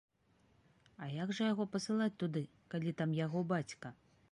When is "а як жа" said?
1.05-1.51